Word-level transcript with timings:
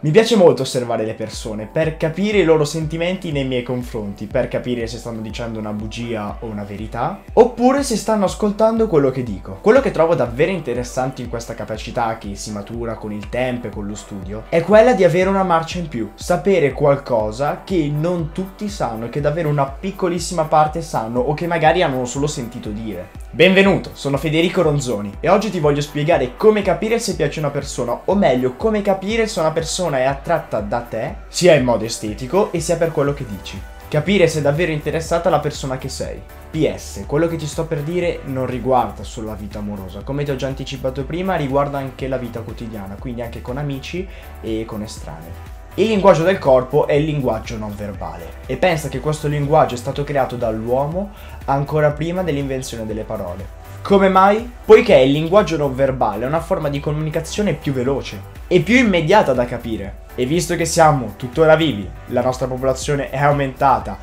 Mi 0.00 0.12
piace 0.12 0.36
molto 0.36 0.62
osservare 0.62 1.04
le 1.04 1.14
persone 1.14 1.66
per 1.66 1.96
capire 1.96 2.38
i 2.38 2.44
loro 2.44 2.64
sentimenti 2.64 3.32
nei 3.32 3.44
miei 3.44 3.64
confronti, 3.64 4.26
per 4.26 4.46
capire 4.46 4.86
se 4.86 4.96
stanno 4.96 5.20
dicendo 5.20 5.58
una 5.58 5.72
bugia 5.72 6.36
o 6.38 6.46
una 6.46 6.62
verità, 6.62 7.22
oppure 7.32 7.82
se 7.82 7.96
stanno 7.96 8.26
ascoltando 8.26 8.86
quello 8.86 9.10
che 9.10 9.24
dico. 9.24 9.58
Quello 9.60 9.80
che 9.80 9.90
trovo 9.90 10.14
davvero 10.14 10.52
interessante 10.52 11.22
in 11.22 11.28
questa 11.28 11.54
capacità 11.54 12.16
che 12.16 12.36
si 12.36 12.52
matura 12.52 12.94
con 12.94 13.10
il 13.10 13.28
tempo 13.28 13.66
e 13.66 13.70
con 13.70 13.88
lo 13.88 13.96
studio 13.96 14.44
è 14.50 14.62
quella 14.62 14.92
di 14.92 15.02
avere 15.02 15.30
una 15.30 15.42
marcia 15.42 15.80
in 15.80 15.88
più, 15.88 16.12
sapere 16.14 16.70
qualcosa 16.70 17.62
che 17.64 17.90
non 17.92 18.30
tutti 18.30 18.68
sanno 18.68 19.06
e 19.06 19.08
che 19.08 19.20
davvero 19.20 19.48
una 19.48 19.66
piccolissima 19.66 20.44
parte 20.44 20.80
sanno 20.80 21.18
o 21.18 21.34
che 21.34 21.48
magari 21.48 21.82
hanno 21.82 22.04
solo 22.04 22.28
sentito 22.28 22.68
dire. 22.70 23.26
Benvenuto, 23.30 23.90
sono 23.94 24.16
Federico 24.16 24.62
Ronzoni 24.62 25.16
e 25.18 25.28
oggi 25.28 25.50
ti 25.50 25.58
voglio 25.58 25.80
spiegare 25.80 26.36
come 26.36 26.62
capire 26.62 26.98
se 27.00 27.16
piace 27.16 27.40
una 27.40 27.50
persona, 27.50 28.00
o 28.04 28.14
meglio, 28.14 28.54
come 28.54 28.80
capire 28.80 29.26
se 29.26 29.40
una 29.40 29.50
persona 29.50 29.86
è 29.94 30.04
attratta 30.04 30.60
da 30.60 30.80
te, 30.80 31.14
sia 31.28 31.54
in 31.54 31.64
modo 31.64 31.84
estetico 31.84 32.52
e 32.52 32.60
sia 32.60 32.76
per 32.76 32.92
quello 32.92 33.14
che 33.14 33.24
dici. 33.26 33.60
Capire 33.88 34.28
se 34.28 34.40
è 34.40 34.42
davvero 34.42 34.70
interessata 34.70 35.28
alla 35.28 35.40
persona 35.40 35.78
che 35.78 35.88
sei. 35.88 36.20
PS, 36.50 37.04
quello 37.06 37.26
che 37.26 37.36
ti 37.36 37.46
sto 37.46 37.66
per 37.66 37.80
dire 37.80 38.20
non 38.24 38.46
riguarda 38.46 39.02
solo 39.02 39.28
la 39.28 39.34
vita 39.34 39.60
amorosa, 39.60 40.02
come 40.02 40.24
ti 40.24 40.30
ho 40.30 40.36
già 40.36 40.46
anticipato 40.46 41.04
prima, 41.04 41.36
riguarda 41.36 41.78
anche 41.78 42.08
la 42.08 42.18
vita 42.18 42.40
quotidiana, 42.40 42.96
quindi 42.98 43.22
anche 43.22 43.40
con 43.40 43.56
amici 43.56 44.06
e 44.42 44.64
con 44.66 44.82
estranei. 44.82 45.56
Il 45.74 45.86
linguaggio 45.86 46.24
del 46.24 46.38
corpo 46.38 46.86
è 46.86 46.94
il 46.94 47.04
linguaggio 47.04 47.56
non 47.56 47.72
verbale 47.74 48.40
e 48.46 48.56
pensa 48.56 48.88
che 48.88 48.98
questo 48.98 49.28
linguaggio 49.28 49.74
è 49.74 49.78
stato 49.78 50.02
creato 50.02 50.34
dall'uomo 50.34 51.12
ancora 51.44 51.92
prima 51.92 52.22
dell'invenzione 52.22 52.84
delle 52.84 53.04
parole. 53.04 53.67
Come 53.88 54.10
mai? 54.10 54.52
Poiché 54.66 54.96
il 54.96 55.12
linguaggio 55.12 55.56
non 55.56 55.74
verbale 55.74 56.24
è 56.24 56.26
una 56.26 56.42
forma 56.42 56.68
di 56.68 56.78
comunicazione 56.78 57.54
più 57.54 57.72
veloce 57.72 58.20
e 58.46 58.60
più 58.60 58.76
immediata 58.76 59.32
da 59.32 59.46
capire. 59.46 60.00
E 60.14 60.26
visto 60.26 60.56
che 60.56 60.66
siamo 60.66 61.14
tuttora 61.16 61.56
vivi, 61.56 61.88
la 62.08 62.20
nostra 62.20 62.46
popolazione 62.46 63.08
è 63.08 63.16
aumentata 63.16 63.96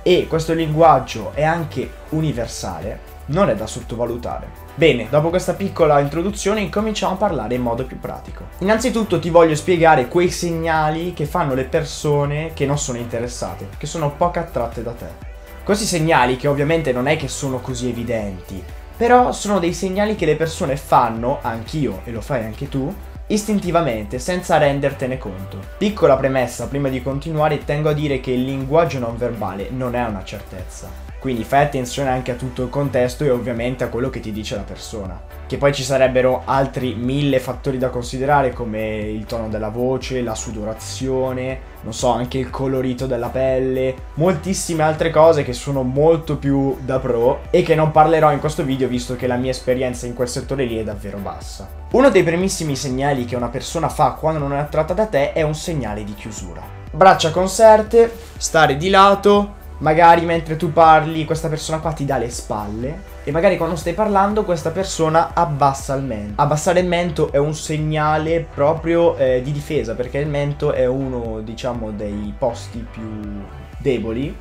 e 0.00 0.28
questo 0.28 0.54
linguaggio 0.54 1.32
è 1.34 1.42
anche 1.42 1.90
universale, 2.10 3.00
non 3.26 3.48
è 3.48 3.56
da 3.56 3.66
sottovalutare. 3.66 4.46
Bene, 4.76 5.08
dopo 5.10 5.30
questa 5.30 5.54
piccola 5.54 5.98
introduzione 5.98 6.60
incominciamo 6.60 7.14
a 7.14 7.16
parlare 7.16 7.56
in 7.56 7.62
modo 7.62 7.84
più 7.84 7.98
pratico. 7.98 8.44
Innanzitutto 8.58 9.18
ti 9.18 9.28
voglio 9.28 9.56
spiegare 9.56 10.06
quei 10.06 10.30
segnali 10.30 11.14
che 11.14 11.26
fanno 11.26 11.54
le 11.54 11.64
persone 11.64 12.52
che 12.54 12.64
non 12.64 12.78
sono 12.78 12.98
interessate, 12.98 13.70
che 13.76 13.86
sono 13.86 14.12
poco 14.12 14.38
attratte 14.38 14.84
da 14.84 14.92
te. 14.92 15.30
Questi 15.64 15.84
segnali, 15.84 16.36
che 16.36 16.46
ovviamente 16.46 16.92
non 16.92 17.08
è 17.08 17.16
che 17.16 17.26
sono 17.26 17.58
così 17.58 17.88
evidenti, 17.88 18.62
però 19.02 19.32
sono 19.32 19.58
dei 19.58 19.74
segnali 19.74 20.14
che 20.14 20.26
le 20.26 20.36
persone 20.36 20.76
fanno, 20.76 21.40
anch'io 21.42 22.02
e 22.04 22.12
lo 22.12 22.20
fai 22.20 22.44
anche 22.44 22.68
tu, 22.68 22.94
istintivamente, 23.26 24.20
senza 24.20 24.58
rendertene 24.58 25.18
conto. 25.18 25.58
Piccola 25.76 26.16
premessa, 26.16 26.68
prima 26.68 26.88
di 26.88 27.02
continuare, 27.02 27.64
tengo 27.64 27.88
a 27.88 27.94
dire 27.94 28.20
che 28.20 28.30
il 28.30 28.44
linguaggio 28.44 29.00
non 29.00 29.16
verbale 29.16 29.70
non 29.70 29.96
è 29.96 30.04
una 30.04 30.22
certezza. 30.22 31.11
Quindi 31.22 31.44
fai 31.44 31.62
attenzione 31.62 32.10
anche 32.10 32.32
a 32.32 32.34
tutto 32.34 32.64
il 32.64 32.68
contesto 32.68 33.22
e 33.22 33.30
ovviamente 33.30 33.84
a 33.84 33.88
quello 33.88 34.10
che 34.10 34.18
ti 34.18 34.32
dice 34.32 34.56
la 34.56 34.62
persona. 34.62 35.22
Che 35.46 35.56
poi 35.56 35.72
ci 35.72 35.84
sarebbero 35.84 36.42
altri 36.46 36.96
mille 36.96 37.38
fattori 37.38 37.78
da 37.78 37.90
considerare 37.90 38.52
come 38.52 38.98
il 38.98 39.24
tono 39.24 39.48
della 39.48 39.68
voce, 39.68 40.20
la 40.20 40.34
sudorazione, 40.34 41.60
non 41.82 41.94
so, 41.94 42.08
anche 42.08 42.38
il 42.38 42.50
colorito 42.50 43.06
della 43.06 43.28
pelle, 43.28 43.94
moltissime 44.14 44.82
altre 44.82 45.10
cose 45.10 45.44
che 45.44 45.52
sono 45.52 45.84
molto 45.84 46.38
più 46.38 46.76
da 46.80 46.98
pro 46.98 47.42
e 47.50 47.62
che 47.62 47.76
non 47.76 47.92
parlerò 47.92 48.32
in 48.32 48.40
questo 48.40 48.64
video 48.64 48.88
visto 48.88 49.14
che 49.14 49.28
la 49.28 49.36
mia 49.36 49.52
esperienza 49.52 50.06
in 50.06 50.14
quel 50.14 50.28
settore 50.28 50.64
lì 50.64 50.76
è 50.76 50.82
davvero 50.82 51.18
bassa. 51.18 51.68
Uno 51.92 52.10
dei 52.10 52.24
primissimi 52.24 52.74
segnali 52.74 53.26
che 53.26 53.36
una 53.36 53.48
persona 53.48 53.88
fa 53.88 54.14
quando 54.14 54.40
non 54.40 54.54
è 54.54 54.58
attratta 54.58 54.92
da 54.92 55.06
te 55.06 55.32
è 55.32 55.42
un 55.42 55.54
segnale 55.54 56.02
di 56.02 56.14
chiusura. 56.14 56.80
Braccia 56.90 57.30
conserte, 57.30 58.12
stare 58.36 58.76
di 58.76 58.90
lato, 58.90 59.60
magari 59.82 60.24
mentre 60.24 60.56
tu 60.56 60.72
parli 60.72 61.24
questa 61.24 61.48
persona 61.48 61.78
qua 61.78 61.92
ti 61.92 62.04
dà 62.04 62.16
le 62.16 62.30
spalle 62.30 63.10
e 63.24 63.30
magari 63.30 63.56
quando 63.56 63.76
stai 63.76 63.92
parlando 63.92 64.44
questa 64.44 64.70
persona 64.70 65.30
abbassa 65.34 65.94
il 65.94 66.04
mento. 66.04 66.40
Abbassare 66.40 66.80
il 66.80 66.86
mento 66.86 67.30
è 67.30 67.36
un 67.36 67.54
segnale 67.54 68.46
proprio 68.52 69.16
eh, 69.16 69.42
di 69.42 69.52
difesa 69.52 69.94
perché 69.94 70.18
il 70.18 70.28
mento 70.28 70.72
è 70.72 70.86
uno 70.86 71.40
diciamo 71.40 71.90
dei 71.90 72.32
posti 72.36 72.84
più 72.90 73.42
deboli 73.78 74.34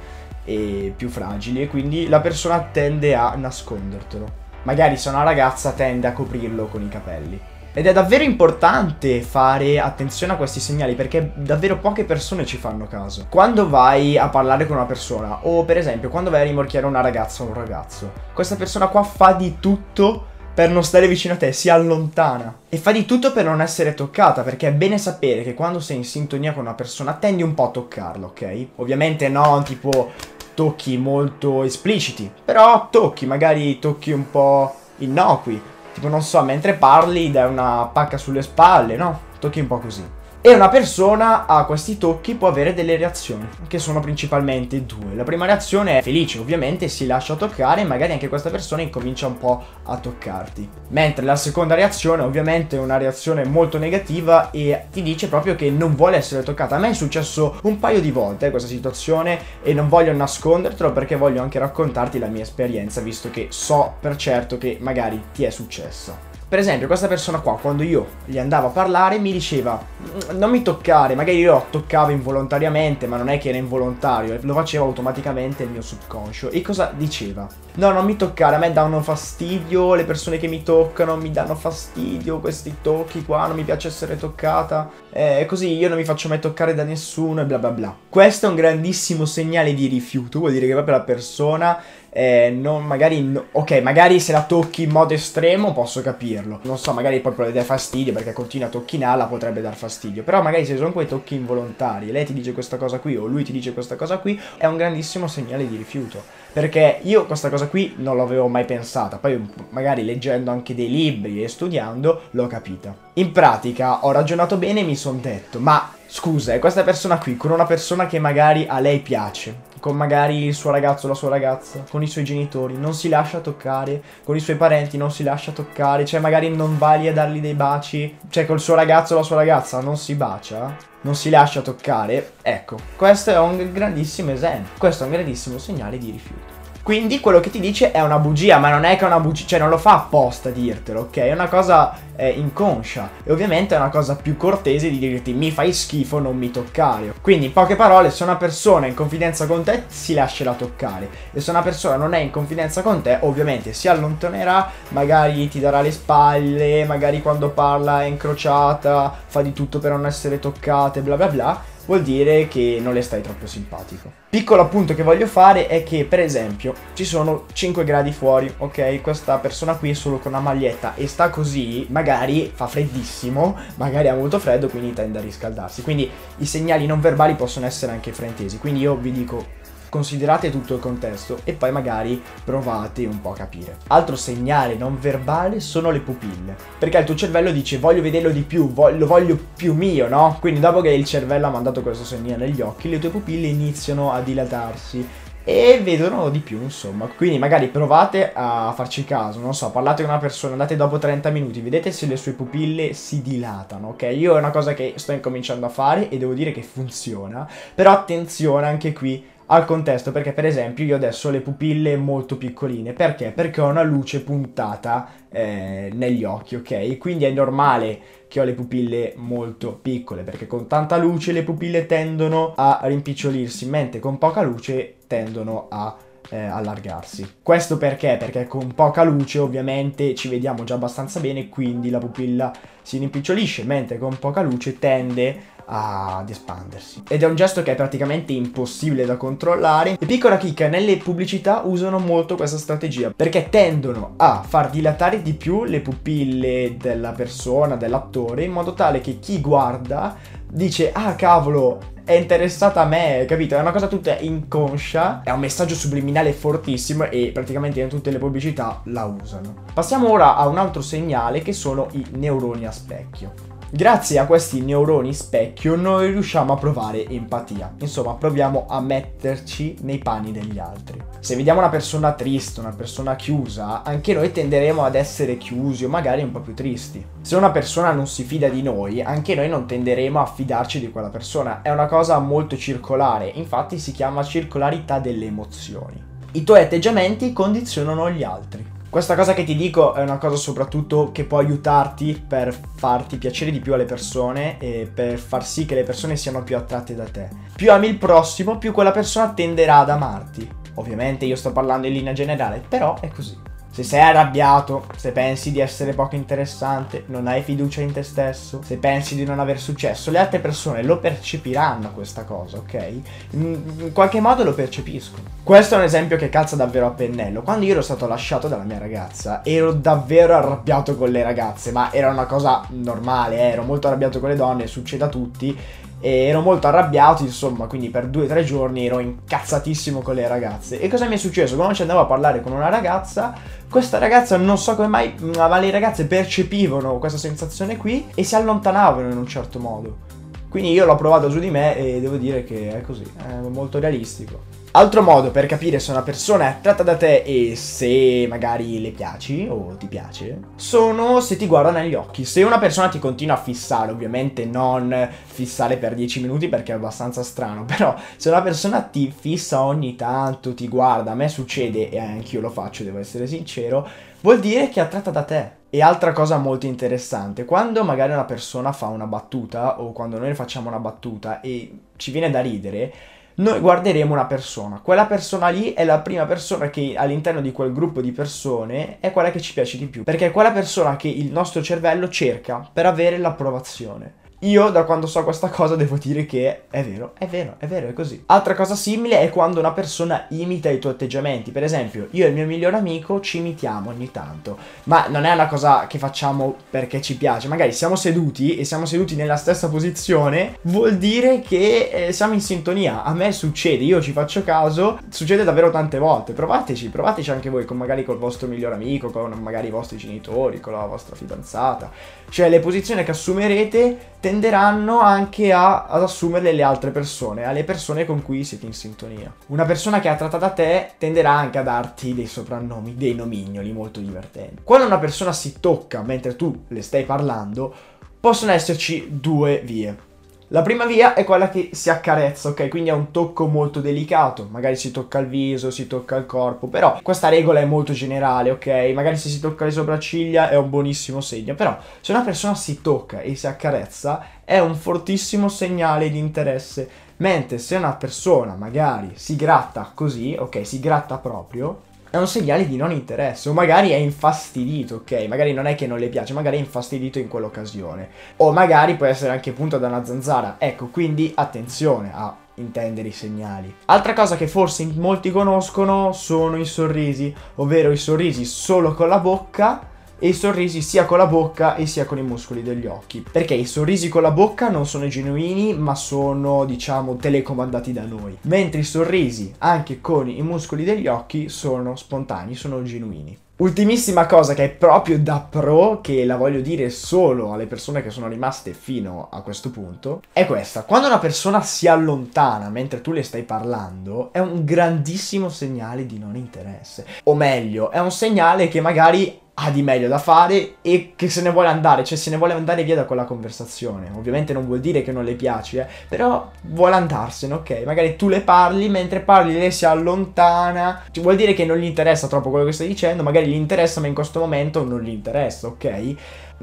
e 0.45 0.93
più 0.95 1.09
fragili 1.09 1.61
e 1.61 1.67
quindi 1.67 2.07
la 2.07 2.21
persona 2.21 2.59
tende 2.71 3.15
a 3.15 3.35
nascondertelo. 3.35 4.39
Magari 4.63 4.95
se 4.95 5.09
una 5.09 5.23
ragazza 5.23 5.71
tende 5.71 6.07
a 6.07 6.13
coprirlo 6.13 6.67
con 6.67 6.83
i 6.83 6.89
capelli. 6.89 7.39
Ed 7.73 7.87
è 7.87 7.93
davvero 7.93 8.23
importante 8.23 9.21
fare 9.21 9.79
attenzione 9.79 10.33
a 10.33 10.35
questi 10.35 10.59
segnali 10.59 10.93
perché 10.93 11.31
davvero 11.35 11.77
poche 11.77 12.03
persone 12.03 12.45
ci 12.45 12.57
fanno 12.57 12.85
caso. 12.85 13.27
Quando 13.29 13.69
vai 13.69 14.17
a 14.17 14.27
parlare 14.27 14.67
con 14.67 14.75
una 14.75 14.85
persona 14.85 15.39
o 15.43 15.63
per 15.63 15.77
esempio 15.77 16.09
quando 16.09 16.29
vai 16.29 16.41
a 16.41 16.45
rimorchiare 16.45 16.85
una 16.85 16.99
ragazza 16.99 17.43
o 17.43 17.47
un 17.47 17.53
ragazzo, 17.53 18.11
questa 18.33 18.57
persona 18.57 18.87
qua 18.87 19.03
fa 19.03 19.31
di 19.31 19.57
tutto 19.61 20.25
per 20.53 20.69
non 20.69 20.83
stare 20.83 21.07
vicino 21.07 21.35
a 21.35 21.37
te, 21.37 21.53
si 21.53 21.69
allontana 21.69 22.57
e 22.67 22.75
fa 22.75 22.91
di 22.91 23.05
tutto 23.05 23.31
per 23.31 23.45
non 23.45 23.61
essere 23.61 23.93
toccata 23.93 24.41
perché 24.41 24.67
è 24.67 24.73
bene 24.73 24.97
sapere 24.97 25.41
che 25.41 25.53
quando 25.53 25.79
sei 25.79 25.95
in 25.95 26.03
sintonia 26.03 26.51
con 26.51 26.63
una 26.63 26.73
persona 26.73 27.13
tendi 27.13 27.41
un 27.41 27.53
po' 27.53 27.67
a 27.67 27.71
toccarla, 27.71 28.25
ok? 28.25 28.65
Ovviamente 28.75 29.29
no, 29.29 29.61
tipo 29.63 30.11
tocchi 30.53 30.97
molto 30.97 31.63
espliciti, 31.63 32.29
però 32.43 32.89
tocchi, 32.91 33.25
magari 33.25 33.79
tocchi 33.79 34.11
un 34.11 34.29
po' 34.29 34.75
innocui 34.97 35.79
Tipo, 35.93 36.07
non 36.07 36.21
so, 36.21 36.41
mentre 36.43 36.73
parli 36.73 37.31
dai 37.31 37.49
una 37.49 37.89
pacca 37.91 38.17
sulle 38.17 38.41
spalle, 38.41 38.95
no? 38.95 39.19
Tocchi 39.39 39.59
un 39.59 39.67
po' 39.67 39.79
così. 39.79 40.19
E 40.43 40.55
una 40.55 40.69
persona 40.69 41.45
a 41.45 41.65
questi 41.65 41.99
tocchi 41.99 42.33
può 42.33 42.47
avere 42.47 42.73
delle 42.73 42.97
reazioni, 42.97 43.47
che 43.67 43.77
sono 43.77 43.99
principalmente 43.99 44.87
due. 44.87 45.13
La 45.13 45.23
prima 45.23 45.45
reazione 45.45 45.99
è 45.99 46.01
felice, 46.01 46.39
ovviamente 46.39 46.87
si 46.87 47.05
lascia 47.05 47.35
toccare 47.35 47.81
e 47.81 47.83
magari 47.83 48.13
anche 48.13 48.27
questa 48.27 48.49
persona 48.49 48.81
incomincia 48.81 49.27
un 49.27 49.37
po' 49.37 49.63
a 49.83 49.97
toccarti. 49.97 50.67
Mentre 50.87 51.25
la 51.25 51.35
seconda 51.35 51.75
reazione 51.75 52.23
ovviamente 52.23 52.75
è 52.75 52.79
una 52.79 52.97
reazione 52.97 53.45
molto 53.45 53.77
negativa 53.77 54.49
e 54.49 54.85
ti 54.91 55.03
dice 55.03 55.27
proprio 55.27 55.53
che 55.53 55.69
non 55.69 55.95
vuole 55.95 56.17
essere 56.17 56.41
toccata. 56.41 56.75
A 56.75 56.79
me 56.79 56.89
è 56.89 56.93
successo 56.93 57.59
un 57.61 57.77
paio 57.77 58.01
di 58.01 58.09
volte 58.09 58.49
questa 58.49 58.67
situazione 58.67 59.39
e 59.61 59.75
non 59.75 59.89
voglio 59.89 60.11
nascondertelo 60.11 60.91
perché 60.91 61.17
voglio 61.17 61.43
anche 61.43 61.59
raccontarti 61.59 62.17
la 62.17 62.25
mia 62.25 62.41
esperienza, 62.41 62.99
visto 63.01 63.29
che 63.29 63.49
so 63.51 63.93
per 63.99 64.15
certo 64.15 64.57
che 64.57 64.79
magari 64.81 65.21
ti 65.31 65.43
è 65.43 65.51
successa. 65.51 66.30
Per 66.51 66.59
esempio, 66.59 66.85
questa 66.87 67.07
persona 67.07 67.39
qua, 67.39 67.57
quando 67.57 67.81
io 67.81 68.07
gli 68.25 68.37
andavo 68.37 68.67
a 68.67 68.71
parlare, 68.71 69.17
mi 69.19 69.31
diceva 69.31 69.81
mm, 69.81 70.37
non 70.37 70.49
mi 70.49 70.61
toccare, 70.61 71.15
magari 71.15 71.37
io 71.37 71.67
toccavo 71.69 72.11
involontariamente, 72.11 73.07
ma 73.07 73.15
non 73.15 73.29
è 73.29 73.37
che 73.37 73.47
era 73.47 73.57
involontario, 73.57 74.37
lo 74.41 74.53
faceva 74.53 74.83
automaticamente 74.83 75.63
il 75.63 75.69
mio 75.69 75.81
subconscio. 75.81 76.49
E 76.49 76.61
cosa 76.61 76.91
diceva? 76.93 77.47
No, 77.73 77.89
non 77.91 78.03
mi 78.03 78.17
toccare, 78.17 78.57
a 78.57 78.59
me 78.59 78.73
danno 78.73 79.01
fastidio, 79.01 79.95
le 79.95 80.03
persone 80.03 80.37
che 80.37 80.47
mi 80.47 80.61
toccano 80.61 81.15
mi 81.15 81.31
danno 81.31 81.55
fastidio, 81.55 82.39
questi 82.39 82.75
tocchi 82.81 83.23
qua, 83.23 83.47
non 83.47 83.55
mi 83.55 83.63
piace 83.63 83.87
essere 83.87 84.17
toccata. 84.17 84.89
Eh, 85.09 85.45
così 85.47 85.77
io 85.77 85.87
non 85.87 85.97
mi 85.97 86.03
faccio 86.03 86.27
mai 86.27 86.39
toccare 86.39 86.73
da 86.75 86.83
nessuno 86.83 87.41
e 87.41 87.45
bla 87.45 87.59
bla 87.59 87.69
bla. 87.69 87.95
Questo 88.09 88.45
è 88.45 88.49
un 88.49 88.55
grandissimo 88.55 89.23
segnale 89.23 89.73
di 89.73 89.87
rifiuto, 89.87 90.39
vuol 90.39 90.51
dire 90.51 90.67
che 90.67 90.73
proprio 90.73 90.97
la 90.97 91.03
persona 91.03 91.81
eh, 92.13 92.53
non 92.53 92.85
magari 92.85 93.33
ok 93.53 93.79
magari 93.81 94.19
se 94.19 94.33
la 94.33 94.43
tocchi 94.43 94.83
in 94.83 94.89
modo 94.89 95.13
estremo 95.13 95.71
posso 95.71 96.01
capirlo 96.01 96.59
non 96.63 96.77
so 96.77 96.91
magari 96.91 97.21
proprio 97.21 97.45
le 97.45 97.53
dà 97.53 97.63
fastidio 97.63 98.11
perché 98.11 98.33
continua 98.33 98.67
a 98.67 98.69
tocchinarla 98.69 99.27
potrebbe 99.27 99.61
dar 99.61 99.75
fastidio 99.75 100.21
però 100.23 100.41
magari 100.41 100.65
se 100.65 100.75
sono 100.75 100.91
quei 100.91 101.07
tocchi 101.07 101.35
involontari 101.35 102.11
lei 102.11 102.25
ti 102.25 102.33
dice 102.33 102.51
questa 102.51 102.75
cosa 102.75 102.99
qui 102.99 103.15
o 103.15 103.27
lui 103.27 103.45
ti 103.45 103.53
dice 103.53 103.71
questa 103.71 103.95
cosa 103.95 104.17
qui 104.17 104.37
è 104.57 104.65
un 104.65 104.75
grandissimo 104.75 105.27
segnale 105.27 105.65
di 105.65 105.77
rifiuto 105.77 106.40
perché 106.53 106.99
io 107.03 107.25
questa 107.25 107.49
cosa 107.49 107.67
qui 107.67 107.93
non 107.97 108.17
l'avevo 108.17 108.47
mai 108.47 108.65
pensata. 108.65 109.17
Poi 109.17 109.49
magari 109.69 110.03
leggendo 110.03 110.51
anche 110.51 110.75
dei 110.75 110.89
libri 110.89 111.43
e 111.43 111.47
studiando 111.47 112.23
l'ho 112.31 112.47
capita. 112.47 112.95
In 113.13 113.31
pratica 113.31 114.05
ho 114.05 114.11
ragionato 114.11 114.57
bene 114.57 114.81
e 114.81 114.83
mi 114.83 114.95
sono 114.95 115.19
detto 115.21 115.59
ma 115.59 115.93
scusa 116.13 116.53
è 116.53 116.59
questa 116.59 116.83
persona 116.83 117.17
qui 117.17 117.37
con 117.37 117.51
una 117.51 117.65
persona 117.65 118.05
che 118.05 118.19
magari 118.19 118.65
a 118.67 118.81
lei 118.81 118.99
piace 118.99 119.69
con 119.79 119.95
magari 119.95 120.43
il 120.43 120.53
suo 120.53 120.69
ragazzo 120.69 121.05
o 121.05 121.09
la 121.09 121.15
sua 121.15 121.29
ragazza, 121.29 121.83
con 121.89 122.03
i 122.03 122.07
suoi 122.07 122.23
genitori, 122.23 122.77
non 122.77 122.93
si 122.93 123.09
lascia 123.09 123.39
toccare, 123.39 123.99
con 124.23 124.35
i 124.35 124.39
suoi 124.39 124.55
parenti 124.55 124.95
non 124.95 125.11
si 125.11 125.23
lascia 125.23 125.51
toccare, 125.51 126.05
cioè 126.05 126.19
magari 126.19 126.55
non 126.55 126.77
va 126.77 126.93
lì 126.93 127.07
a 127.07 127.13
dargli 127.13 127.41
dei 127.41 127.55
baci, 127.55 128.15
cioè 128.29 128.45
col 128.45 128.59
suo 128.59 128.75
ragazzo 128.75 129.15
o 129.15 129.17
la 129.17 129.23
sua 129.23 129.37
ragazza 129.37 129.81
non 129.81 129.97
si 129.97 130.13
bacia, 130.13 130.77
non 131.01 131.15
si 131.15 131.31
lascia 131.31 131.61
toccare, 131.61 132.33
ecco, 132.43 132.77
questo 132.95 133.31
è 133.31 133.39
un 133.39 133.71
grandissimo 133.73 134.29
esempio, 134.29 134.73
questo 134.77 135.03
è 135.03 135.07
un 135.07 135.13
grandissimo 135.13 135.57
segnale 135.57 135.97
di 135.97 136.11
rifiuto. 136.11 136.60
Quindi 136.83 137.19
quello 137.19 137.39
che 137.39 137.51
ti 137.51 137.59
dice 137.59 137.91
è 137.91 138.01
una 138.01 138.17
bugia, 138.17 138.57
ma 138.57 138.69
non 138.69 138.85
è 138.85 138.97
che 138.97 139.03
è 139.03 139.07
una 139.07 139.19
bugia, 139.19 139.45
cioè 139.45 139.59
non 139.59 139.69
lo 139.69 139.77
fa 139.77 139.93
apposta 139.93 140.49
a 140.49 140.51
dirtelo, 140.51 141.01
ok? 141.01 141.17
È 141.17 141.31
una 141.31 141.47
cosa 141.47 141.95
eh, 142.15 142.29
inconscia 142.29 143.09
e 143.23 143.31
ovviamente 143.31 143.75
è 143.75 143.77
una 143.77 143.89
cosa 143.89 144.15
più 144.15 144.35
cortese 144.35 144.89
di 144.89 144.97
dirti 144.97 145.33
mi 145.33 145.51
fai 145.51 145.73
schifo, 145.73 146.19
non 146.19 146.37
mi 146.37 146.49
toccare. 146.49 147.13
Quindi 147.21 147.47
in 147.47 147.53
poche 147.53 147.75
parole, 147.75 148.09
se 148.09 148.23
una 148.23 148.35
persona 148.35 148.87
è 148.87 148.89
in 148.89 148.95
confidenza 148.95 149.45
con 149.45 149.63
te, 149.63 149.83
si 149.87 150.13
lascerà 150.13 150.53
toccare 150.53 151.09
e 151.31 151.39
se 151.39 151.51
una 151.51 151.61
persona 151.61 151.97
non 151.97 152.13
è 152.13 152.19
in 152.19 152.31
confidenza 152.31 152.81
con 152.81 153.01
te, 153.01 153.17
ovviamente 153.21 153.73
si 153.73 153.87
allontanerà, 153.87 154.69
magari 154.89 155.47
ti 155.49 155.59
darà 155.59 155.81
le 155.81 155.91
spalle, 155.91 156.85
magari 156.85 157.21
quando 157.21 157.49
parla 157.49 158.01
è 158.01 158.05
incrociata, 158.05 159.13
fa 159.25 159.41
di 159.41 159.53
tutto 159.53 159.79
per 159.79 159.91
non 159.91 160.07
essere 160.07 160.39
toccate, 160.39 161.01
bla 161.01 161.15
bla 161.15 161.27
bla 161.27 161.70
vuol 161.85 162.01
dire 162.01 162.47
che 162.47 162.79
non 162.81 162.93
le 162.93 163.01
stai 163.01 163.21
troppo 163.21 163.47
simpatico. 163.47 164.11
Piccolo 164.29 164.61
appunto 164.61 164.95
che 164.95 165.03
voglio 165.03 165.27
fare 165.27 165.67
è 165.67 165.83
che, 165.83 166.05
per 166.05 166.19
esempio, 166.19 166.73
ci 166.93 167.03
sono 167.03 167.45
5 167.51 167.83
gradi 167.83 168.11
fuori, 168.11 168.51
ok? 168.57 169.01
Questa 169.01 169.37
persona 169.37 169.75
qui 169.75 169.89
è 169.89 169.93
solo 169.93 170.19
con 170.19 170.31
una 170.31 170.41
maglietta 170.41 170.95
e 170.95 171.07
sta 171.07 171.29
così, 171.29 171.85
magari 171.89 172.51
fa 172.53 172.67
freddissimo, 172.67 173.57
magari 173.75 174.07
ha 174.07 174.15
molto 174.15 174.39
freddo, 174.39 174.69
quindi 174.69 174.93
tende 174.93 175.19
a 175.19 175.21
riscaldarsi. 175.21 175.81
Quindi 175.81 176.09
i 176.37 176.45
segnali 176.45 176.85
non 176.85 177.01
verbali 177.01 177.35
possono 177.35 177.65
essere 177.65 177.91
anche 177.91 178.13
fraintesi. 178.13 178.57
Quindi 178.57 178.79
io 178.79 178.95
vi 178.95 179.11
dico 179.11 179.59
considerate 179.91 180.49
tutto 180.49 180.75
il 180.75 180.79
contesto 180.79 181.41
e 181.43 181.51
poi 181.51 181.71
magari 181.73 182.19
provate 182.45 183.05
un 183.05 183.19
po' 183.19 183.31
a 183.31 183.35
capire. 183.35 183.77
Altro 183.87 184.15
segnale 184.15 184.75
non 184.75 184.97
verbale 184.97 185.59
sono 185.59 185.91
le 185.91 185.99
pupille, 185.99 186.55
perché 186.79 186.97
il 186.97 187.03
tuo 187.03 187.13
cervello 187.13 187.51
dice 187.51 187.77
voglio 187.77 188.01
vederlo 188.01 188.29
di 188.29 188.41
più, 188.41 188.71
lo 188.73 189.05
voglio 189.05 189.37
più 189.53 189.73
mio, 189.73 190.07
no? 190.07 190.37
Quindi 190.39 190.61
dopo 190.61 190.79
che 190.79 190.91
il 190.91 191.03
cervello 191.03 191.47
ha 191.47 191.51
mandato 191.51 191.81
questo 191.81 192.05
segnale 192.05 192.47
negli 192.47 192.61
occhi, 192.61 192.89
le 192.89 192.99
tue 192.99 193.09
pupille 193.09 193.47
iniziano 193.47 194.13
a 194.13 194.21
dilatarsi 194.21 195.05
e 195.43 195.81
vedono 195.83 196.29
di 196.29 196.39
più, 196.39 196.61
insomma. 196.61 197.07
Quindi 197.07 197.37
magari 197.37 197.67
provate 197.67 198.31
a 198.33 198.71
farci 198.73 199.03
caso, 199.03 199.39
non 199.39 199.53
so, 199.53 199.71
parlate 199.71 200.03
con 200.03 200.11
una 200.11 200.21
persona, 200.21 200.53
andate 200.53 200.77
dopo 200.77 200.99
30 200.99 201.29
minuti, 201.31 201.59
vedete 201.59 201.91
se 201.91 202.05
le 202.05 202.15
sue 202.15 202.31
pupille 202.31 202.93
si 202.93 203.21
dilatano, 203.21 203.89
ok? 203.89 204.03
Io 204.13 204.35
è 204.35 204.39
una 204.39 204.51
cosa 204.51 204.73
che 204.73 204.93
sto 204.95 205.11
incominciando 205.11 205.65
a 205.65 205.69
fare 205.69 206.07
e 206.07 206.17
devo 206.17 206.33
dire 206.33 206.53
che 206.53 206.61
funziona, 206.61 207.45
però 207.75 207.91
attenzione 207.91 208.67
anche 208.67 208.93
qui 208.93 209.27
al 209.51 209.65
contesto 209.65 210.13
perché 210.13 210.31
per 210.31 210.45
esempio 210.45 210.85
io 210.85 210.95
adesso 210.95 211.27
ho 211.27 211.31
le 211.31 211.41
pupille 211.41 211.97
molto 211.97 212.37
piccoline 212.37 212.93
perché? 212.93 213.31
Perché 213.31 213.59
ho 213.59 213.67
una 213.67 213.83
luce 213.83 214.21
puntata 214.23 215.09
eh, 215.29 215.89
negli 215.93 216.23
occhi 216.23 216.55
ok 216.55 216.97
quindi 216.97 217.25
è 217.25 217.31
normale 217.31 217.99
che 218.29 218.39
ho 218.39 218.43
le 218.45 218.53
pupille 218.53 219.13
molto 219.17 219.73
piccole 219.73 220.23
perché 220.23 220.47
con 220.47 220.67
tanta 220.67 220.95
luce 220.95 221.33
le 221.33 221.43
pupille 221.43 221.85
tendono 221.85 222.53
a 222.55 222.79
rimpicciolirsi 222.83 223.67
mentre 223.67 223.99
con 223.99 224.17
poca 224.17 224.41
luce 224.41 224.95
tendono 225.05 225.67
a 225.69 225.97
eh, 226.29 226.37
allargarsi. 226.37 227.35
Questo 227.41 227.77
perché? 227.77 228.17
Perché 228.17 228.47
con 228.47 228.73
poca 228.73 229.03
luce 229.03 229.39
ovviamente 229.39 230.15
ci 230.15 230.29
vediamo 230.29 230.63
già 230.63 230.75
abbastanza 230.75 231.19
bene, 231.19 231.49
quindi 231.49 231.89
la 231.89 231.99
pupilla 231.99 232.51
si 232.81 232.97
rimpicciolisce, 232.97 233.63
mentre 233.63 233.97
con 233.97 234.17
poca 234.17 234.41
luce 234.41 234.79
tende 234.79 235.59
ad 235.73 236.29
espandersi. 236.29 237.03
Ed 237.07 237.23
è 237.23 237.25
un 237.25 237.35
gesto 237.35 237.63
che 237.63 237.71
è 237.71 237.75
praticamente 237.75 238.33
impossibile 238.33 239.05
da 239.05 239.15
controllare. 239.15 239.97
E 239.99 240.05
piccola 240.05 240.37
chicca, 240.37 240.67
nelle 240.67 240.97
pubblicità 240.97 241.61
usano 241.63 241.99
molto 241.99 242.35
questa 242.35 242.57
strategia 242.57 243.13
perché 243.15 243.49
tendono 243.49 244.13
a 244.17 244.43
far 244.45 244.69
dilatare 244.69 245.21
di 245.21 245.33
più 245.33 245.63
le 245.63 245.79
pupille 245.79 246.75
della 246.77 247.11
persona, 247.11 247.75
dell'attore, 247.75 248.43
in 248.43 248.51
modo 248.51 248.73
tale 248.73 248.99
che 248.99 249.19
chi 249.19 249.39
guarda 249.39 250.17
dice 250.53 250.91
ah 250.91 251.15
cavolo 251.15 251.90
è 252.03 252.13
interessata 252.13 252.81
a 252.81 252.85
me, 252.85 253.25
capito? 253.27 253.55
È 253.55 253.59
una 253.59 253.71
cosa 253.71 253.87
tutta 253.87 254.17
inconscia, 254.17 255.21
è 255.23 255.31
un 255.31 255.39
messaggio 255.39 255.75
subliminale 255.75 256.33
fortissimo 256.33 257.09
e 257.09 257.31
praticamente 257.33 257.79
in 257.79 257.89
tutte 257.89 258.11
le 258.11 258.17
pubblicità 258.17 258.81
la 258.85 259.05
usano. 259.05 259.63
Passiamo 259.73 260.09
ora 260.09 260.35
a 260.35 260.47
un 260.47 260.57
altro 260.57 260.81
segnale 260.81 261.41
che 261.41 261.53
sono 261.53 261.87
i 261.91 262.05
neuroni 262.11 262.65
a 262.65 262.71
specchio. 262.71 263.50
Grazie 263.73 264.19
a 264.19 264.25
questi 264.25 264.59
neuroni 264.59 265.13
specchio 265.13 265.77
noi 265.77 266.11
riusciamo 266.11 266.51
a 266.51 266.57
provare 266.57 267.07
empatia. 267.07 267.73
Insomma, 267.79 268.15
proviamo 268.15 268.65
a 268.67 268.81
metterci 268.81 269.77
nei 269.83 269.97
panni 269.97 270.33
degli 270.33 270.59
altri. 270.59 271.01
Se 271.21 271.37
vediamo 271.37 271.59
una 271.59 271.69
persona 271.69 272.11
triste, 272.11 272.59
una 272.59 272.73
persona 272.75 273.15
chiusa, 273.15 273.81
anche 273.83 274.13
noi 274.13 274.33
tenderemo 274.33 274.83
ad 274.83 274.95
essere 274.95 275.37
chiusi 275.37 275.85
o 275.85 275.87
magari 275.87 276.21
un 276.21 276.31
po' 276.31 276.41
più 276.41 276.53
tristi. 276.53 277.01
Se 277.21 277.37
una 277.37 277.51
persona 277.51 277.93
non 277.93 278.07
si 278.07 278.23
fida 278.23 278.49
di 278.49 278.61
noi, 278.61 279.01
anche 279.01 279.35
noi 279.35 279.47
non 279.47 279.65
tenderemo 279.65 280.19
a 280.19 280.25
fidarci 280.25 280.81
di 280.81 280.91
quella 280.91 281.09
persona. 281.09 281.61
È 281.61 281.71
una 281.71 281.85
cosa 281.85 282.19
molto 282.19 282.57
circolare, 282.57 283.31
infatti 283.33 283.79
si 283.79 283.93
chiama 283.93 284.21
circolarità 284.21 284.99
delle 284.99 285.27
emozioni. 285.27 286.03
I 286.33 286.43
tuoi 286.43 286.63
atteggiamenti 286.63 287.31
condizionano 287.31 288.11
gli 288.11 288.23
altri. 288.23 288.70
Questa 288.91 289.15
cosa 289.15 289.33
che 289.33 289.45
ti 289.45 289.55
dico 289.55 289.93
è 289.93 290.01
una 290.01 290.17
cosa 290.17 290.35
soprattutto 290.35 291.13
che 291.13 291.23
può 291.23 291.37
aiutarti 291.37 292.25
per 292.27 292.53
farti 292.75 293.15
piacere 293.15 293.49
di 293.49 293.61
più 293.61 293.73
alle 293.73 293.85
persone 293.85 294.59
e 294.59 294.91
per 294.93 295.17
far 295.17 295.45
sì 295.45 295.65
che 295.65 295.75
le 295.75 295.83
persone 295.83 296.17
siano 296.17 296.43
più 296.43 296.57
attratte 296.57 296.93
da 296.93 297.05
te. 297.05 297.29
Più 297.55 297.71
ami 297.71 297.87
il 297.87 297.97
prossimo, 297.97 298.57
più 298.57 298.73
quella 298.73 298.91
persona 298.91 299.31
tenderà 299.31 299.77
ad 299.77 299.91
amarti. 299.91 300.45
Ovviamente 300.73 301.23
io 301.23 301.37
sto 301.37 301.53
parlando 301.53 301.87
in 301.87 301.93
linea 301.93 302.11
generale, 302.11 302.61
però 302.67 302.99
è 302.99 303.07
così. 303.07 303.50
Se 303.73 303.83
sei 303.83 304.01
arrabbiato, 304.01 304.85
se 304.97 305.11
pensi 305.11 305.49
di 305.51 305.61
essere 305.61 305.93
poco 305.93 306.15
interessante, 306.15 307.05
non 307.07 307.27
hai 307.27 307.41
fiducia 307.41 307.79
in 307.79 307.93
te 307.93 308.03
stesso, 308.03 308.61
se 308.65 308.75
pensi 308.75 309.15
di 309.15 309.23
non 309.23 309.39
aver 309.39 309.61
successo, 309.61 310.11
le 310.11 310.17
altre 310.17 310.39
persone 310.39 310.83
lo 310.83 310.99
percepiranno 310.99 311.91
questa 311.93 312.25
cosa, 312.25 312.57
ok? 312.57 312.91
In 313.31 313.91
qualche 313.93 314.19
modo 314.19 314.43
lo 314.43 314.53
percepiscono. 314.53 315.23
Questo 315.41 315.75
è 315.75 315.77
un 315.77 315.85
esempio 315.85 316.17
che 316.17 316.27
calza 316.27 316.57
davvero 316.57 316.87
a 316.87 316.89
pennello. 316.89 317.43
Quando 317.43 317.65
io 317.65 317.71
ero 317.71 317.81
stato 317.81 318.07
lasciato 318.07 318.49
dalla 318.49 318.63
mia 318.63 318.77
ragazza, 318.77 319.39
ero 319.45 319.71
davvero 319.71 320.35
arrabbiato 320.35 320.97
con 320.97 321.09
le 321.09 321.23
ragazze, 321.23 321.71
ma 321.71 321.93
era 321.93 322.09
una 322.09 322.25
cosa 322.25 322.65
normale, 322.71 323.37
eh? 323.37 323.51
ero 323.51 323.63
molto 323.63 323.87
arrabbiato 323.87 324.19
con 324.19 324.29
le 324.29 324.35
donne, 324.35 324.67
succede 324.67 325.05
a 325.05 325.07
tutti 325.07 325.57
e 326.01 326.25
ero 326.25 326.41
molto 326.41 326.67
arrabbiato, 326.67 327.23
insomma, 327.23 327.67
quindi 327.67 327.89
per 327.89 328.07
due 328.07 328.25
o 328.25 328.27
tre 328.27 328.43
giorni 328.43 328.85
ero 328.85 328.99
incazzatissimo 328.99 330.01
con 330.01 330.15
le 330.15 330.27
ragazze. 330.27 330.79
E 330.79 330.89
cosa 330.89 331.07
mi 331.07 331.13
è 331.13 331.17
successo? 331.17 331.55
Quando 331.55 331.75
ci 331.75 331.83
andavo 331.83 332.01
a 332.01 332.05
parlare 332.05 332.41
con 332.41 332.51
una 332.51 332.69
ragazza, 332.69 333.33
questa 333.69 333.99
ragazza 333.99 334.35
non 334.35 334.57
so 334.57 334.75
come 334.75 334.87
mai, 334.87 335.13
ma 335.19 335.59
le 335.59 335.71
ragazze 335.71 336.05
percepivano 336.05 336.97
questa 336.97 337.19
sensazione 337.19 337.77
qui 337.77 338.07
e 338.15 338.23
si 338.23 338.35
allontanavano 338.35 339.09
in 339.11 339.17
un 339.17 339.27
certo 339.27 339.59
modo. 339.59 340.09
Quindi 340.49 340.71
io 340.71 340.85
l'ho 340.85 340.95
provato 340.95 341.29
su 341.29 341.39
di 341.39 341.49
me 341.49 341.77
e 341.77 342.01
devo 342.01 342.17
dire 342.17 342.43
che 342.43 342.75
è 342.75 342.81
così, 342.81 343.03
è 343.17 343.47
molto 343.47 343.79
realistico. 343.79 344.59
Altro 344.73 345.01
modo 345.01 345.31
per 345.31 345.47
capire 345.47 345.79
se 345.79 345.91
una 345.91 346.01
persona 346.01 346.45
è 346.45 346.47
attratta 346.47 346.81
da 346.81 346.95
te 346.95 347.23
e 347.23 347.57
se 347.57 348.25
magari 348.29 348.79
le 348.79 348.91
piaci 348.91 349.45
o 349.49 349.75
ti 349.75 349.87
piace 349.87 350.39
sono 350.55 351.19
se 351.19 351.35
ti 351.35 351.45
guarda 351.45 351.71
negli 351.71 351.93
occhi. 351.93 352.23
Se 352.23 352.41
una 352.43 352.57
persona 352.57 352.87
ti 352.87 352.97
continua 352.97 353.35
a 353.35 353.41
fissare, 353.41 353.91
ovviamente 353.91 354.45
non 354.45 355.09
fissare 355.25 355.75
per 355.75 355.93
10 355.93 356.21
minuti 356.21 356.47
perché 356.47 356.71
è 356.71 356.75
abbastanza 356.75 357.21
strano, 357.21 357.65
però 357.67 357.93
se 358.15 358.29
una 358.29 358.41
persona 358.41 358.79
ti 358.79 359.13
fissa 359.13 359.61
ogni 359.61 359.97
tanto, 359.97 360.53
ti 360.53 360.69
guarda, 360.69 361.11
a 361.11 361.15
me 361.15 361.27
succede 361.27 361.89
e 361.89 361.99
anch'io 361.99 362.39
lo 362.39 362.49
faccio, 362.49 362.85
devo 362.85 362.99
essere 362.99 363.27
sincero, 363.27 363.85
vuol 364.21 364.39
dire 364.39 364.69
che 364.69 364.79
è 364.79 364.83
attratta 364.83 365.11
da 365.11 365.23
te. 365.23 365.59
E 365.69 365.81
altra 365.81 366.13
cosa 366.13 366.37
molto 366.37 366.65
interessante, 366.65 367.43
quando 367.43 367.83
magari 367.83 368.13
una 368.13 368.25
persona 368.25 368.71
fa 368.71 368.87
una 368.87 369.05
battuta 369.05 369.81
o 369.81 369.91
quando 369.91 370.17
noi 370.17 370.33
facciamo 370.33 370.69
una 370.69 370.79
battuta 370.79 371.41
e 371.41 371.79
ci 371.95 372.11
viene 372.11 372.29
da 372.29 372.41
ridere, 372.41 372.93
noi 373.41 373.59
guarderemo 373.59 374.13
una 374.13 374.25
persona. 374.25 374.79
Quella 374.83 375.05
persona 375.05 375.49
lì 375.49 375.73
è 375.73 375.83
la 375.83 375.99
prima 375.99 376.25
persona 376.25 376.69
che 376.69 376.93
all'interno 376.95 377.41
di 377.41 377.51
quel 377.51 377.73
gruppo 377.73 377.99
di 377.99 378.11
persone 378.11 378.97
è 378.99 379.11
quella 379.11 379.31
che 379.31 379.41
ci 379.41 379.53
piace 379.53 379.77
di 379.77 379.87
più. 379.87 380.03
Perché 380.03 380.27
è 380.27 380.31
quella 380.31 380.51
persona 380.51 380.95
che 380.95 381.07
il 381.07 381.31
nostro 381.31 381.63
cervello 381.63 382.07
cerca 382.07 382.69
per 382.71 382.85
avere 382.85 383.17
l'approvazione. 383.17 384.19
Io 384.43 384.71
da 384.71 384.85
quando 384.85 385.05
so 385.05 385.23
questa 385.23 385.49
cosa 385.49 385.75
devo 385.75 385.97
dire 385.97 386.25
che 386.25 386.61
è 386.71 386.83
vero, 386.83 387.13
è 387.19 387.27
vero, 387.27 387.57
è 387.59 387.67
vero, 387.67 387.87
è 387.87 387.93
così. 387.93 388.23
Altra 388.25 388.55
cosa 388.55 388.73
simile 388.73 389.19
è 389.19 389.29
quando 389.29 389.59
una 389.59 389.71
persona 389.71 390.25
imita 390.29 390.67
i 390.71 390.79
tuoi 390.79 390.93
atteggiamenti. 390.93 391.51
Per 391.51 391.61
esempio, 391.63 392.07
io 392.09 392.25
e 392.25 392.29
il 392.29 392.33
mio 392.33 392.47
migliore 392.47 392.75
amico 392.75 393.19
ci 393.19 393.37
imitiamo 393.37 393.91
ogni 393.91 394.09
tanto, 394.09 394.57
ma 394.85 395.05
non 395.09 395.25
è 395.25 395.31
una 395.31 395.45
cosa 395.45 395.85
che 395.85 395.99
facciamo 395.99 396.55
perché 396.71 397.01
ci 397.01 397.17
piace. 397.17 397.49
Magari 397.49 397.71
siamo 397.71 397.95
seduti 397.95 398.57
e 398.57 398.65
siamo 398.65 398.87
seduti 398.87 399.15
nella 399.15 399.35
stessa 399.35 399.69
posizione, 399.69 400.57
vuol 400.63 400.97
dire 400.97 401.41
che 401.41 401.91
eh, 401.93 402.11
siamo 402.11 402.33
in 402.33 402.41
sintonia. 402.41 403.03
A 403.03 403.13
me 403.13 403.31
succede, 403.33 403.83
io 403.83 404.01
ci 404.01 404.11
faccio 404.11 404.43
caso, 404.43 404.97
succede 405.09 405.43
davvero 405.43 405.69
tante 405.69 405.99
volte. 405.99 406.33
Provateci, 406.33 406.89
provateci 406.89 407.29
anche 407.29 407.51
voi, 407.51 407.65
con 407.65 407.77
magari 407.77 408.03
col 408.03 408.17
vostro 408.17 408.47
migliore 408.47 408.73
amico, 408.73 409.11
con 409.11 409.33
magari 409.33 409.67
i 409.67 409.71
vostri 409.71 409.97
genitori, 409.97 410.59
con 410.59 410.73
la 410.73 410.87
vostra 410.87 411.15
fidanzata. 411.15 411.91
Cioè 412.27 412.49
le 412.49 412.59
posizioni 412.59 413.03
che 413.03 413.11
assumerete 413.11 414.09
tenderanno 414.31 415.01
anche 415.01 415.51
a, 415.51 415.83
ad 415.87 416.03
assumerle 416.03 416.53
le 416.53 416.63
altre 416.63 416.91
persone, 416.91 417.43
alle 417.43 417.65
persone 417.65 418.05
con 418.05 418.23
cui 418.23 418.45
siete 418.45 418.65
in 418.65 418.71
sintonia. 418.71 419.33
Una 419.47 419.65
persona 419.65 419.99
che 419.99 420.07
è 420.07 420.11
attratta 420.11 420.37
da 420.37 420.51
te 420.51 420.91
tenderà 420.97 421.31
anche 421.31 421.57
a 421.57 421.63
darti 421.63 422.13
dei 422.13 422.27
soprannomi, 422.27 422.95
dei 422.95 423.13
nomignoli 423.13 423.73
molto 423.73 423.99
divertenti. 423.99 424.61
Quando 424.63 424.85
una 424.85 424.99
persona 424.99 425.33
si 425.33 425.59
tocca 425.59 426.01
mentre 426.01 426.37
tu 426.37 426.63
le 426.69 426.81
stai 426.81 427.03
parlando, 427.03 427.73
possono 428.21 428.53
esserci 428.53 429.07
due 429.09 429.61
vie. 429.65 430.09
La 430.53 430.63
prima 430.63 430.83
via 430.83 431.13
è 431.13 431.23
quella 431.23 431.47
che 431.47 431.69
si 431.71 431.89
accarezza, 431.89 432.49
ok? 432.49 432.67
Quindi 432.67 432.89
è 432.89 432.93
un 432.93 433.11
tocco 433.11 433.47
molto 433.47 433.79
delicato, 433.79 434.49
magari 434.51 434.75
si 434.75 434.91
tocca 434.91 435.17
il 435.19 435.27
viso, 435.27 435.71
si 435.71 435.87
tocca 435.87 436.17
il 436.17 436.25
corpo, 436.25 436.67
però 436.67 436.99
questa 437.01 437.29
regola 437.29 437.61
è 437.61 437.65
molto 437.65 437.93
generale, 437.93 438.51
ok? 438.51 438.91
Magari 438.93 439.15
se 439.15 439.29
si 439.29 439.39
tocca 439.39 439.63
le 439.63 439.71
sopracciglia 439.71 440.49
è 440.49 440.57
un 440.57 440.69
buonissimo 440.69 441.21
segno, 441.21 441.55
però 441.55 441.77
se 442.01 442.11
una 442.11 442.23
persona 442.23 442.53
si 442.55 442.81
tocca 442.81 443.21
e 443.21 443.33
si 443.35 443.47
accarezza 443.47 444.25
è 444.43 444.59
un 444.59 444.75
fortissimo 444.75 445.47
segnale 445.47 446.09
di 446.09 446.17
interesse, 446.17 446.89
mentre 447.15 447.57
se 447.57 447.77
una 447.77 447.93
persona 447.93 448.55
magari 448.55 449.11
si 449.13 449.37
gratta 449.37 449.89
così, 449.93 450.35
ok? 450.37 450.67
Si 450.67 450.81
gratta 450.81 451.17
proprio, 451.17 451.83
è 452.11 452.17
un 452.17 452.27
segnale 452.27 452.67
di 452.67 452.75
non 452.75 452.91
interesse 452.91 453.47
o 453.47 453.53
magari 453.53 453.91
è 453.91 453.95
infastidito, 453.95 454.95
ok? 454.95 455.27
Magari 455.29 455.53
non 455.53 455.65
è 455.65 455.75
che 455.75 455.87
non 455.87 455.97
le 455.97 456.09
piace, 456.09 456.33
magari 456.33 456.57
è 456.57 456.59
infastidito 456.59 457.19
in 457.19 457.29
quell'occasione 457.29 458.09
o 458.37 458.51
magari 458.51 458.95
può 458.95 459.05
essere 459.05 459.31
anche 459.31 459.53
punto 459.53 459.77
da 459.77 459.87
una 459.87 460.03
zanzara. 460.03 460.57
Ecco, 460.57 460.87
quindi 460.87 461.31
attenzione 461.33 462.11
a 462.13 462.35
intendere 462.55 463.07
i 463.07 463.13
segnali. 463.13 463.73
Altra 463.85 464.13
cosa 464.13 464.35
che 464.35 464.47
forse 464.47 464.85
molti 464.93 465.31
conoscono 465.31 466.11
sono 466.11 466.57
i 466.57 466.65
sorrisi, 466.65 467.33
ovvero 467.55 467.91
i 467.91 467.97
sorrisi 467.97 468.43
solo 468.43 468.93
con 468.93 469.07
la 469.07 469.19
bocca 469.19 469.87
e 470.23 470.27
i 470.27 470.33
sorrisi 470.33 470.83
sia 470.83 471.05
con 471.05 471.17
la 471.17 471.25
bocca 471.25 471.75
e 471.75 471.87
sia 471.87 472.05
con 472.05 472.19
i 472.19 472.21
muscoli 472.21 472.61
degli 472.61 472.85
occhi. 472.85 473.25
Perché 473.29 473.55
i 473.55 473.65
sorrisi 473.65 474.07
con 474.07 474.21
la 474.21 474.29
bocca 474.29 474.69
non 474.69 474.85
sono 474.85 475.07
genuini, 475.07 475.73
ma 475.73 475.95
sono, 475.95 476.63
diciamo, 476.63 477.15
telecomandati 477.15 477.91
da 477.91 478.05
noi. 478.05 478.37
Mentre 478.43 478.81
i 478.81 478.83
sorrisi 478.83 479.51
anche 479.57 479.99
con 479.99 480.29
i 480.29 480.43
muscoli 480.43 480.83
degli 480.83 481.07
occhi 481.07 481.49
sono 481.49 481.95
spontanei, 481.95 482.53
sono 482.53 482.83
genuini. 482.83 483.35
Ultimissima 483.61 484.27
cosa 484.27 484.53
che 484.53 484.65
è 484.65 484.69
proprio 484.69 485.19
da 485.19 485.39
pro, 485.47 486.01
che 486.01 486.23
la 486.25 486.35
voglio 486.35 486.61
dire 486.61 486.89
solo 486.89 487.53
alle 487.53 487.67
persone 487.67 488.03
che 488.03 488.09
sono 488.09 488.27
rimaste 488.27 488.73
fino 488.73 489.27
a 489.31 489.41
questo 489.41 489.69
punto, 489.69 490.21
è 490.33 490.45
questa. 490.47 490.83
Quando 490.83 491.07
una 491.07 491.19
persona 491.19 491.61
si 491.61 491.87
allontana 491.87 492.69
mentre 492.69 493.01
tu 493.01 493.11
le 493.11 493.21
stai 493.21 493.43
parlando, 493.43 494.29
è 494.33 494.39
un 494.39 494.65
grandissimo 494.65 495.49
segnale 495.49 496.05
di 496.05 496.17
non 496.17 496.35
interesse. 496.35 497.05
O 497.25 497.35
meglio, 497.35 497.91
è 497.91 497.99
un 497.99 498.11
segnale 498.11 498.67
che 498.67 498.81
magari 498.81 499.39
ha 499.63 499.69
di 499.69 499.83
meglio 499.83 500.07
da 500.07 500.17
fare 500.17 500.75
e 500.81 501.13
che 501.15 501.29
se 501.29 501.41
ne 501.41 501.51
vuole 501.51 501.67
andare, 501.67 502.03
cioè 502.03 502.17
se 502.17 502.31
ne 502.31 502.37
vuole 502.37 502.53
andare 502.53 502.83
via 502.83 502.95
da 502.95 503.05
quella 503.05 503.25
conversazione. 503.25 504.11
Ovviamente 504.15 504.53
non 504.53 504.65
vuol 504.65 504.79
dire 504.79 505.03
che 505.03 505.11
non 505.11 505.23
le 505.23 505.33
piaci, 505.33 505.77
eh, 505.77 505.85
però 506.09 506.49
vuole 506.61 506.95
andarsene, 506.95 507.53
ok? 507.53 507.83
Magari 507.85 508.15
tu 508.15 508.27
le 508.27 508.41
parli, 508.41 508.89
mentre 508.89 509.19
parli 509.19 509.53
lei 509.53 509.71
si 509.71 509.85
allontana, 509.85 511.03
cioè, 511.11 511.23
vuol 511.23 511.35
dire 511.35 511.53
che 511.53 511.65
non 511.65 511.77
gli 511.77 511.85
interessa 511.85 512.27
troppo 512.27 512.49
quello 512.49 512.65
che 512.65 512.71
stai 512.71 512.87
dicendo, 512.87 513.21
magari 513.21 513.47
gli 513.47 513.53
interessa 513.53 514.01
ma 514.01 514.07
in 514.07 514.15
questo 514.15 514.39
momento 514.39 514.83
non 514.83 515.01
gli 515.01 515.09
interessa, 515.09 515.67
ok? 515.67 516.15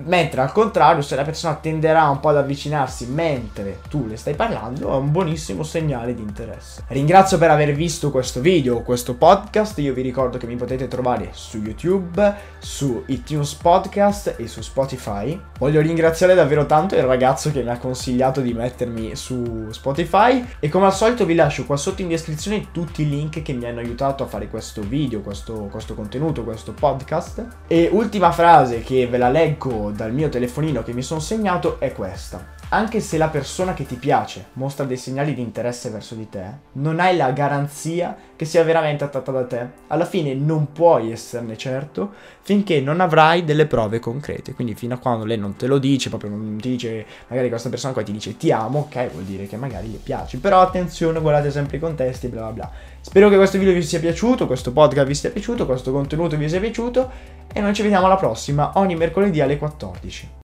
Mentre 0.04 0.40
al 0.40 0.52
contrario, 0.52 1.02
se 1.02 1.16
la 1.16 1.24
persona 1.24 1.54
tenderà 1.54 2.08
un 2.08 2.20
po' 2.20 2.28
ad 2.28 2.36
avvicinarsi 2.36 3.06
mentre 3.06 3.80
tu 3.88 4.06
le 4.06 4.16
stai 4.16 4.34
parlando, 4.34 4.92
è 4.92 4.96
un 4.96 5.10
buonissimo 5.10 5.62
segnale 5.62 6.14
di 6.14 6.22
interesse. 6.22 6.84
Ringrazio 6.88 7.38
per 7.38 7.50
aver 7.50 7.74
visto 7.74 8.10
questo 8.10 8.40
video, 8.40 8.82
questo 8.82 9.14
podcast. 9.14 9.78
Io 9.78 9.92
vi 9.92 10.02
ricordo 10.02 10.38
che 10.38 10.46
mi 10.46 10.56
potete 10.56 10.88
trovare 10.88 11.30
su 11.32 11.58
YouTube, 11.58 12.34
su 12.58 13.02
iTunes 13.06 13.54
Podcast 13.54 14.34
e 14.36 14.46
su 14.46 14.60
Spotify. 14.62 15.38
Voglio 15.58 15.80
ringraziare 15.80 16.34
davvero 16.34 16.66
tanto 16.66 16.94
il 16.94 17.02
ragazzo 17.02 17.50
che 17.50 17.62
mi 17.62 17.70
ha 17.70 17.78
consigliato 17.78 18.40
di 18.40 18.52
mettermi 18.52 19.16
su 19.16 19.68
Spotify. 19.70 20.44
E 20.60 20.68
come 20.68 20.86
al 20.86 20.94
solito 20.94 21.24
vi 21.24 21.34
lascio 21.34 21.64
qua 21.64 21.76
sotto 21.76 22.02
in 22.02 22.08
descrizione 22.08 22.70
tutti 22.72 23.02
i 23.02 23.08
link 23.08 23.42
che 23.42 23.52
mi 23.52 23.66
hanno 23.66 23.80
aiutato 23.80 24.22
a 24.22 24.26
fare 24.26 24.48
questo 24.48 24.82
video, 24.82 25.20
questo, 25.20 25.68
questo 25.70 25.94
contenuto, 25.94 26.44
questo 26.44 26.72
podcast. 26.72 27.46
E 27.66 27.88
ultima 27.92 28.30
frase 28.30 28.80
che 28.80 29.06
ve 29.06 29.18
la 29.18 29.28
leggo 29.28 29.87
dal 29.90 30.12
mio 30.12 30.28
telefonino 30.28 30.82
che 30.82 30.92
mi 30.92 31.02
sono 31.02 31.20
segnato 31.20 31.80
è 31.80 31.92
questa. 31.92 32.56
Anche 32.70 33.00
se 33.00 33.16
la 33.16 33.28
persona 33.28 33.72
che 33.72 33.86
ti 33.86 33.94
piace 33.94 34.48
mostra 34.54 34.84
dei 34.84 34.98
segnali 34.98 35.32
di 35.32 35.40
interesse 35.40 35.88
verso 35.88 36.14
di 36.14 36.28
te, 36.28 36.44
non 36.72 37.00
hai 37.00 37.16
la 37.16 37.30
garanzia 37.30 38.14
che 38.36 38.44
sia 38.44 38.62
veramente 38.62 39.04
attratta 39.04 39.32
da 39.32 39.46
te. 39.46 39.66
Alla 39.86 40.04
fine 40.04 40.34
non 40.34 40.72
puoi 40.72 41.10
esserne 41.10 41.56
certo 41.56 42.12
finché 42.42 42.82
non 42.82 43.00
avrai 43.00 43.44
delle 43.44 43.66
prove 43.66 44.00
concrete. 44.00 44.52
Quindi 44.52 44.74
fino 44.74 44.94
a 44.94 44.98
quando 44.98 45.24
lei 45.24 45.38
non 45.38 45.56
te 45.56 45.66
lo 45.66 45.78
dice, 45.78 46.10
proprio 46.10 46.30
non 46.30 46.58
ti 46.60 46.70
dice, 46.70 47.06
magari 47.28 47.48
questa 47.48 47.70
persona 47.70 47.94
qua 47.94 48.02
ti 48.02 48.12
dice 48.12 48.36
ti 48.36 48.52
amo, 48.52 48.80
ok, 48.80 49.12
vuol 49.12 49.24
dire 49.24 49.46
che 49.46 49.56
magari 49.56 49.90
le 49.90 49.98
piaci. 49.98 50.36
Però 50.36 50.60
attenzione, 50.60 51.20
guardate 51.20 51.50
sempre 51.50 51.78
i 51.78 51.80
contesti, 51.80 52.28
bla 52.28 52.42
bla 52.42 52.52
bla. 52.52 52.70
Spero 53.00 53.28
che 53.28 53.36
questo 53.36 53.58
video 53.58 53.72
vi 53.72 53.82
sia 53.82 54.00
piaciuto, 54.00 54.46
questo 54.46 54.72
podcast 54.72 55.06
vi 55.06 55.14
sia 55.14 55.30
piaciuto, 55.30 55.66
questo 55.66 55.92
contenuto 55.92 56.36
vi 56.36 56.48
sia 56.48 56.60
piaciuto 56.60 57.10
e 57.52 57.60
noi 57.60 57.72
ci 57.72 57.82
vediamo 57.82 58.06
alla 58.06 58.16
prossima, 58.16 58.72
ogni 58.74 58.96
mercoledì 58.96 59.40
alle 59.40 59.56
14. 59.56 60.28